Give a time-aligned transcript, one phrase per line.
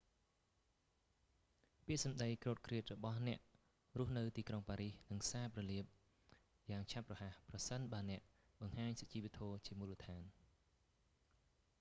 [1.85, 3.39] ពាក្យសម្តីគ្រោតគ្រាតរបស់អ្នក
[3.97, 5.85] រស់នៅទីក្រុងប៉ារីសនឹងសាបរលាប
[6.71, 8.21] យ៉ាងឆាប់រហ័សប្រសិនបើអ្នក
[8.61, 10.23] បង្ហាញសុជីវធម៌ជាមូលដ្ឋាន